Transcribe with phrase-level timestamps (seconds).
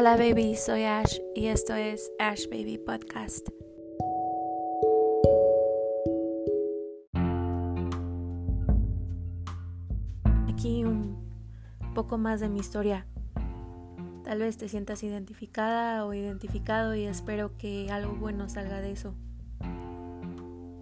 [0.00, 3.48] Hola baby, soy Ash y esto es Ash Baby Podcast.
[10.48, 11.18] Aquí un
[11.96, 13.08] poco más de mi historia.
[14.22, 19.16] Tal vez te sientas identificada o identificado y espero que algo bueno salga de eso.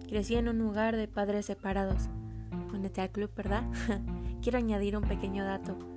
[0.07, 2.07] Crecí en un lugar de padres separados.
[2.71, 3.63] Únete al club, ¿verdad?
[4.43, 5.96] Quiero añadir un pequeño dato.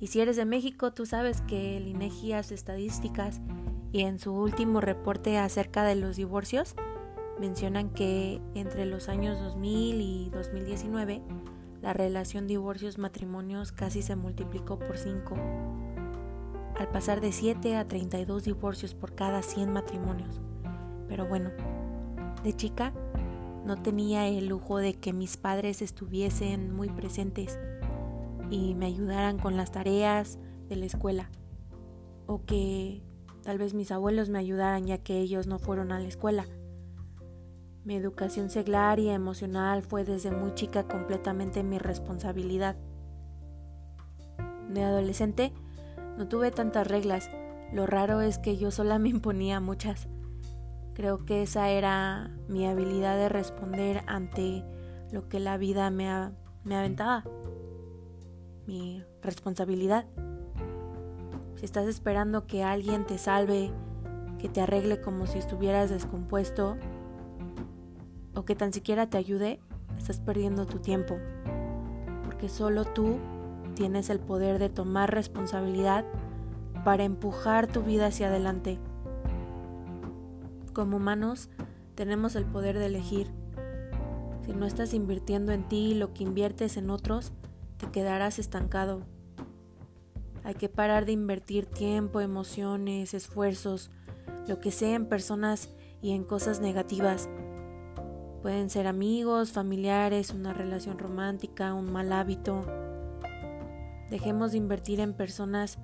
[0.00, 3.40] Y si eres de México, tú sabes que el INEGI hace estadísticas
[3.92, 6.74] y en su último reporte acerca de los divorcios
[7.40, 11.22] mencionan que entre los años 2000 y 2019
[11.82, 15.34] la relación divorcios-matrimonios casi se multiplicó por 5,
[16.78, 20.40] al pasar de 7 a 32 divorcios por cada 100 matrimonios.
[21.08, 21.50] Pero bueno,
[22.42, 22.92] de chica
[23.64, 27.58] no tenía el lujo de que mis padres estuviesen muy presentes
[28.50, 31.30] y me ayudaran con las tareas de la escuela.
[32.26, 33.02] O que
[33.42, 36.46] tal vez mis abuelos me ayudaran ya que ellos no fueron a la escuela.
[37.84, 42.76] Mi educación seglar y emocional fue desde muy chica completamente mi responsabilidad.
[44.68, 45.52] De adolescente
[46.18, 47.30] no tuve tantas reglas,
[47.72, 50.08] lo raro es que yo sola me imponía muchas.
[50.94, 54.64] Creo que esa era mi habilidad de responder ante
[55.12, 56.08] lo que la vida me,
[56.64, 57.22] me aventaba
[58.66, 60.06] mi responsabilidad.
[61.56, 63.70] Si estás esperando que alguien te salve,
[64.38, 66.76] que te arregle como si estuvieras descompuesto,
[68.34, 69.60] o que tan siquiera te ayude,
[69.96, 71.16] estás perdiendo tu tiempo.
[72.24, 73.18] Porque solo tú
[73.74, 76.04] tienes el poder de tomar responsabilidad
[76.84, 78.78] para empujar tu vida hacia adelante.
[80.72, 81.48] Como humanos,
[81.94, 83.28] tenemos el poder de elegir.
[84.44, 87.32] Si no estás invirtiendo en ti lo que inviertes en otros,
[87.78, 89.02] te quedarás estancado.
[90.44, 93.90] Hay que parar de invertir tiempo, emociones, esfuerzos,
[94.46, 95.70] lo que sea en personas
[96.00, 97.28] y en cosas negativas.
[98.42, 102.64] Pueden ser amigos, familiares, una relación romántica, un mal hábito.
[104.08, 105.78] Dejemos de invertir en personas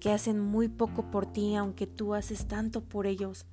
[0.00, 3.44] que hacen muy poco por ti aunque tú haces tanto por ellos.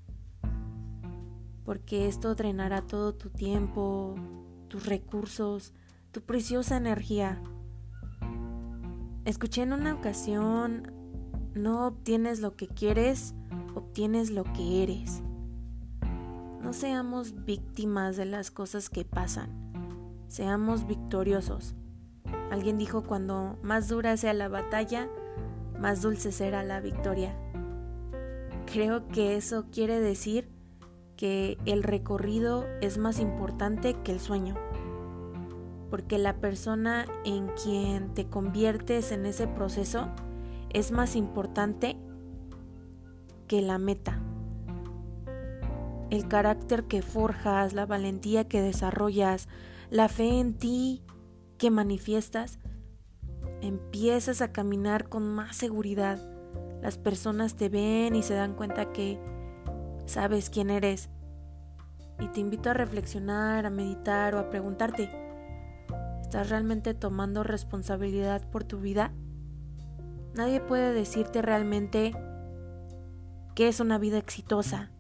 [1.66, 4.16] Porque esto drenará todo tu tiempo,
[4.70, 5.74] tus recursos,
[6.12, 7.42] tu preciosa energía.
[9.28, 10.94] Escuché en una ocasión,
[11.54, 13.36] no obtienes lo que quieres,
[13.76, 15.22] obtienes lo que eres.
[16.62, 19.50] No seamos víctimas de las cosas que pasan,
[20.30, 21.76] seamos victoriosos.
[22.52, 25.10] Alguien dijo cuando más dura sea la batalla,
[25.78, 27.36] más dulce será la victoria.
[28.66, 30.48] Creo que eso quiere decir
[31.18, 34.56] que el recorrido es más importante que el sueño
[35.90, 40.10] porque la persona en quien te conviertes en ese proceso
[40.70, 41.98] es más importante
[43.48, 44.20] que la meta.
[46.10, 49.48] El carácter que forjas, la valentía que desarrollas,
[49.90, 51.04] la fe en ti
[51.58, 52.60] que manifiestas,
[53.62, 56.20] empiezas a caminar con más seguridad.
[56.82, 59.20] Las personas te ven y se dan cuenta que
[60.06, 61.10] sabes quién eres.
[62.20, 65.27] Y te invito a reflexionar, a meditar o a preguntarte,
[66.28, 69.14] ¿Estás realmente tomando responsabilidad por tu vida?
[70.36, 72.14] Nadie puede decirte realmente
[73.56, 74.92] que es una vida exitosa.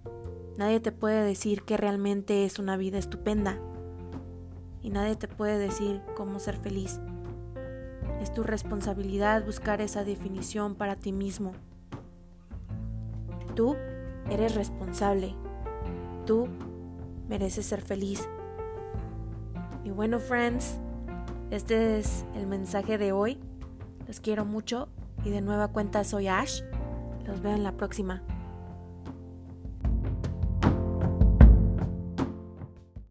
[0.57, 3.59] Nadie te puede decir que realmente es una vida estupenda.
[4.81, 7.01] Y nadie te puede decir cómo ser feliz.
[8.21, 11.51] Es tu responsabilidad buscar esa definición para ti mismo.
[13.53, 13.75] Tú
[14.29, 15.35] eres responsable.
[16.25, 16.47] Tú
[17.27, 18.29] mereces ser feliz.
[19.83, 20.79] Y bueno, friends,
[21.51, 23.39] este es el mensaje de hoy.
[24.07, 24.89] Los quiero mucho
[25.23, 26.61] y de nueva cuenta soy Ash.
[27.25, 28.23] Los veo en la próxima.